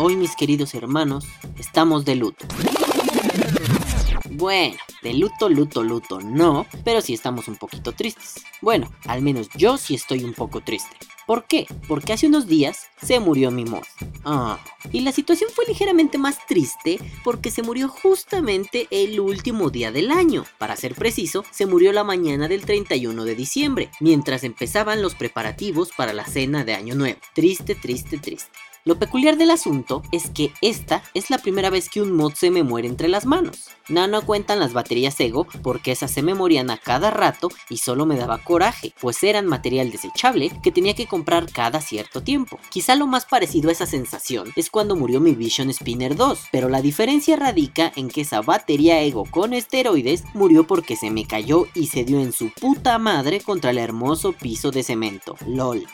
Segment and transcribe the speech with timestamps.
[0.00, 1.26] Hoy mis queridos hermanos,
[1.58, 2.46] estamos de luto.
[4.30, 8.44] Bueno, de luto, luto, luto, no, pero sí estamos un poquito tristes.
[8.62, 10.96] Bueno, al menos yo sí estoy un poco triste.
[11.26, 11.66] ¿Por qué?
[11.88, 13.82] Porque hace unos días se murió mi mod.
[14.24, 14.60] Ah,
[14.92, 20.12] y la situación fue ligeramente más triste porque se murió justamente el último día del
[20.12, 20.44] año.
[20.58, 25.90] Para ser preciso, se murió la mañana del 31 de diciembre, mientras empezaban los preparativos
[25.90, 27.18] para la cena de Año Nuevo.
[27.34, 28.52] Triste, triste, triste.
[28.84, 32.50] Lo peculiar del asunto es que esta es la primera vez que un mod se
[32.50, 33.68] me muere entre las manos.
[33.88, 37.78] No, no cuentan las baterías Ego porque esas se me morían a cada rato y
[37.78, 42.58] solo me daba coraje, pues eran material desechable que tenía que comprar cada cierto tiempo.
[42.70, 46.68] Quizá lo más parecido a esa sensación es cuando murió mi Vision Spinner 2, pero
[46.68, 51.66] la diferencia radica en que esa batería Ego con esteroides murió porque se me cayó
[51.74, 55.36] y se dio en su puta madre contra el hermoso piso de cemento.
[55.46, 55.86] LOL.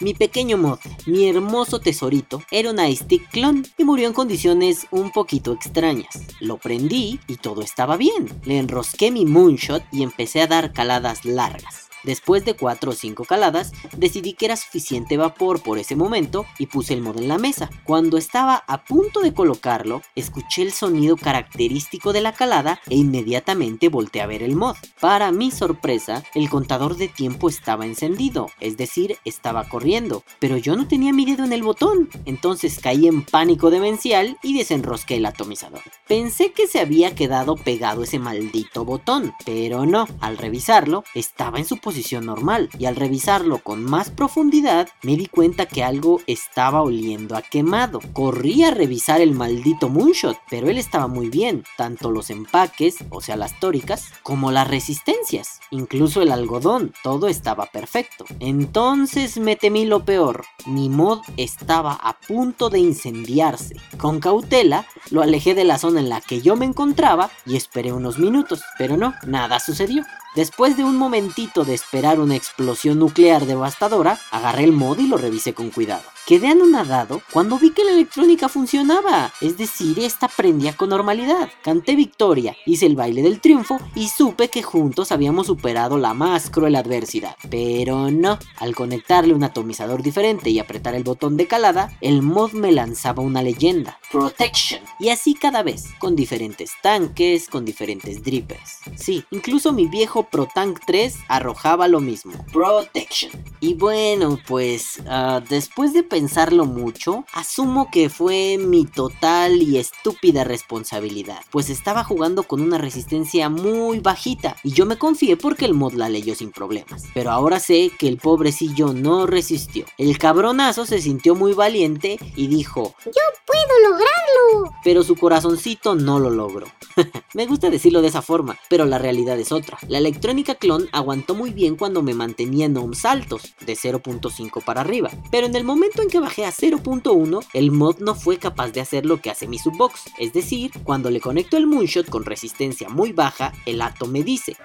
[0.00, 5.10] Mi pequeño mod, mi hermoso tesorito, era un iStick clon y murió en condiciones un
[5.10, 6.22] poquito extrañas.
[6.40, 8.26] Lo prendí y todo estaba bien.
[8.44, 11.89] Le enrosqué mi moonshot y empecé a dar caladas largas.
[12.04, 16.66] Después de 4 o 5 caladas, decidí que era suficiente vapor por ese momento y
[16.66, 17.70] puse el mod en la mesa.
[17.84, 23.88] Cuando estaba a punto de colocarlo, escuché el sonido característico de la calada e inmediatamente
[23.88, 24.76] volteé a ver el mod.
[25.00, 30.76] Para mi sorpresa, el contador de tiempo estaba encendido, es decir, estaba corriendo, pero yo
[30.76, 35.26] no tenía mi dedo en el botón, entonces caí en pánico demencial y desenrosqué el
[35.26, 35.82] atomizador.
[36.08, 41.64] Pensé que se había quedado pegado ese maldito botón, pero no, al revisarlo, estaba en
[41.64, 41.89] su posición
[42.20, 47.42] normal y al revisarlo con más profundidad me di cuenta que algo estaba oliendo a
[47.42, 48.00] quemado.
[48.12, 53.20] Corrí a revisar el maldito moonshot, pero él estaba muy bien, tanto los empaques, o
[53.20, 58.24] sea las tóricas, como las resistencias, incluso el algodón, todo estaba perfecto.
[58.38, 63.76] Entonces me temí lo peor, mi mod estaba a punto de incendiarse.
[63.98, 67.92] Con cautela lo alejé de la zona en la que yo me encontraba y esperé
[67.92, 70.04] unos minutos, pero no, nada sucedió.
[70.36, 75.16] Después de un momentito de esperar una explosión nuclear devastadora, agarré el mod y lo
[75.16, 76.04] revisé con cuidado.
[76.26, 81.48] Quedé anonadado cuando vi que la electrónica funcionaba, es decir, esta prendía con normalidad.
[81.62, 86.48] Canté victoria, hice el baile del triunfo y supe que juntos habíamos superado la más
[86.50, 87.36] cruel adversidad.
[87.50, 92.52] Pero no, al conectarle un atomizador diferente y apretar el botón de calada, el mod
[92.52, 98.78] me lanzaba una leyenda, Protection, y así cada vez, con diferentes tanques, con diferentes drippers.
[98.96, 103.32] Sí, incluso mi viejo ProTank 3 arrojaba lo mismo, Protection.
[103.58, 110.44] Y bueno, pues uh, después de pensarlo mucho, asumo que fue mi total y estúpida
[110.44, 115.72] responsabilidad, pues estaba jugando con una resistencia muy bajita y yo me confié porque el
[115.72, 117.04] mod la leyó sin problemas.
[117.14, 119.86] Pero ahora sé que el pobrecillo no resistió.
[119.96, 124.76] El cabronazo se sintió muy valiente y dijo, yo puedo lograrlo.
[124.84, 126.66] Pero su corazoncito no lo logró.
[127.34, 129.78] me gusta decirlo de esa forma, pero la realidad es otra.
[129.88, 134.82] La electrónica clon aguantó muy bien cuando me mantenía en ohms altos, de 0.5 para
[134.82, 138.70] arriba, pero en el momento en que bajé a 0.1, el mod no fue capaz
[138.70, 142.24] de hacer lo que hace mi subbox, es decir, cuando le conecto el moonshot con
[142.24, 144.56] resistencia muy baja, el acto me dice!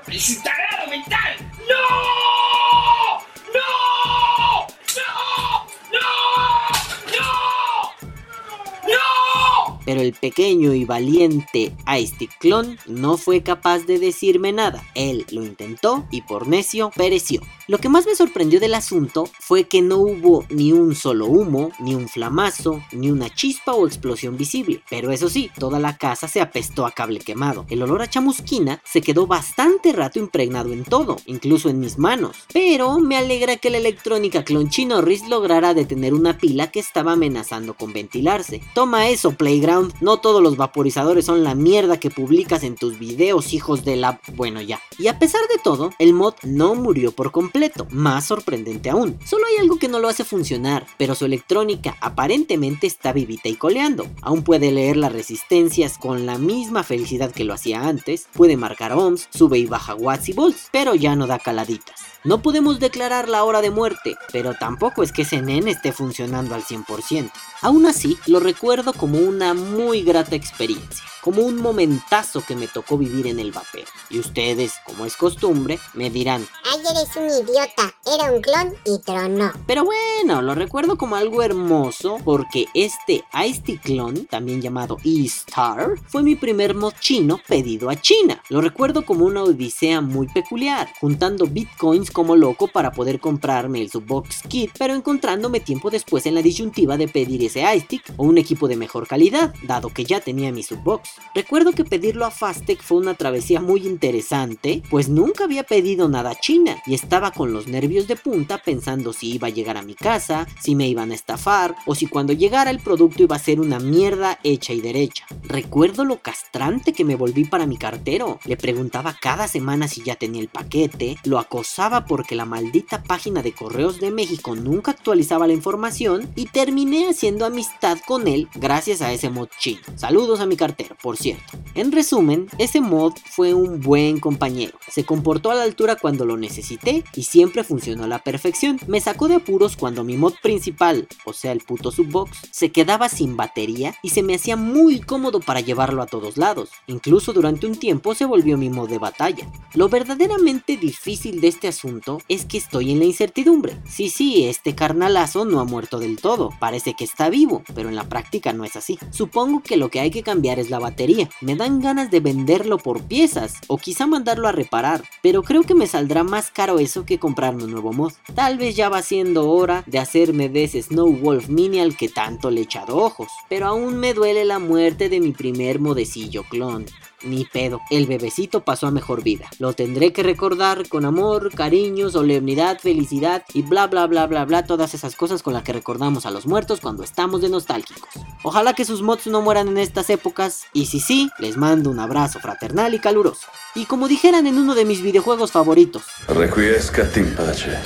[9.85, 14.84] Pero el pequeño y valiente Ice Clon no fue capaz de decirme nada.
[14.96, 17.41] Él lo intentó y por necio pereció.
[17.68, 21.72] Lo que más me sorprendió del asunto fue que no hubo ni un solo humo,
[21.79, 24.81] ni un flamazo, ni una chispa o explosión visible.
[24.90, 27.66] Pero eso sí, toda la casa se apestó a cable quemado.
[27.69, 32.38] El olor a chamusquina se quedó bastante rato impregnado en todo, incluso en mis manos.
[32.53, 37.73] Pero me alegra que la electrónica Clon Chinorris lograra detener una pila que estaba amenazando
[37.73, 38.62] con ventilarse.
[38.73, 39.75] Toma eso, Playground.
[40.02, 44.19] No todos los vaporizadores son la mierda que publicas en tus videos, hijos de la...
[44.34, 44.80] Bueno, ya.
[44.97, 49.17] Y a pesar de todo, el mod no murió por completo más sorprendente aún.
[49.26, 53.55] Solo hay algo que no lo hace funcionar, pero su electrónica aparentemente está vivita y
[53.55, 54.08] coleando.
[54.22, 58.94] Aún puede leer las resistencias con la misma felicidad que lo hacía antes, puede marcar
[58.94, 62.15] ohms, sube y baja watts y volts, pero ya no da caladitas.
[62.26, 66.56] No podemos declarar la hora de muerte, pero tampoco es que ese nen esté funcionando
[66.56, 67.32] al 100%.
[67.62, 73.00] Aún así, lo recuerdo como una muy grata experiencia como un momentazo que me tocó
[73.00, 73.86] vivir en el vapeo.
[74.12, 79.00] Y ustedes, como es costumbre, me dirán, ay eres un idiota, era un clon y
[79.00, 79.52] tronó.
[79.66, 86.22] Pero bueno, lo recuerdo como algo hermoso porque este Ice clon, también llamado E-Star, fue
[86.22, 88.44] mi primer mod chino pedido a China.
[88.50, 93.91] Lo recuerdo como una odisea muy peculiar, juntando bitcoins como loco para poder comprarme el
[93.91, 98.38] Subbox Kit, pero encontrándome tiempo después en la disyuntiva de pedir ese iStick o un
[98.38, 101.09] equipo de mejor calidad, dado que ya tenía mi Subbox.
[101.35, 106.29] Recuerdo que pedirlo a Fastec fue una travesía muy interesante, pues nunca había pedido nada
[106.29, 109.82] a China y estaba con los nervios de punta pensando si iba a llegar a
[109.82, 113.40] mi casa, si me iban a estafar o si cuando llegara el producto iba a
[113.40, 115.26] ser una mierda hecha y derecha.
[115.44, 118.40] Recuerdo lo castrante que me volví para mi cartero.
[118.46, 123.41] Le preguntaba cada semana si ya tenía el paquete, lo acosaba porque la maldita página
[123.41, 129.02] de correos de México nunca actualizaba la información y terminé haciendo amistad con él gracias
[129.02, 129.81] a ese mod chino.
[129.96, 131.57] Saludos a mi cartero, por cierto.
[131.73, 134.78] En resumen, ese mod fue un buen compañero.
[134.90, 138.79] Se comportó a la altura cuando lo necesité y siempre funcionó a la perfección.
[138.87, 143.09] Me sacó de apuros cuando mi mod principal, o sea el puto subbox, se quedaba
[143.09, 146.69] sin batería y se me hacía muy cómodo para llevarlo a todos lados.
[146.87, 149.49] Incluso durante un tiempo se volvió mi mod de batalla.
[149.73, 151.95] Lo verdaderamente difícil de este asunto
[152.28, 153.78] es que estoy en la incertidumbre.
[153.88, 157.96] Sí, sí, este carnalazo no ha muerto del todo, parece que está vivo, pero en
[157.96, 158.97] la práctica no es así.
[159.12, 161.30] Supongo que lo que hay que cambiar es la batería.
[161.42, 165.76] Me dan ganas de venderlo por piezas o quizá mandarlo a reparar, pero creo que
[165.76, 168.14] me saldrá más caro eso que comprarme un nuevo mod.
[168.34, 172.09] Tal vez ya va siendo hora de hacerme de ese Snow Wolf Mini al que
[172.09, 176.44] tanto le he echado ojos, pero aún me duele la muerte de mi primer modecillo
[176.44, 176.86] clon.
[177.26, 179.48] Ni pedo, el bebecito pasó a mejor vida.
[179.58, 184.64] Lo tendré que recordar con amor, cariño, solemnidad, felicidad y bla bla bla bla bla,
[184.66, 188.10] todas esas cosas con las que recordamos a los muertos cuando estamos de nostálgicos.
[188.44, 192.00] Ojalá que sus mods no mueran en estas épocas, y si sí, les mando un
[192.00, 193.48] abrazo fraternal y caluroso.
[193.74, 197.78] Y como dijeran en uno de mis videojuegos favoritos, Requiescat in pace,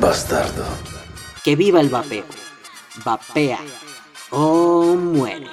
[0.00, 0.64] bastardo.
[1.44, 2.24] que viva el vapeo.
[3.04, 3.58] Vapea
[4.30, 5.46] o muere.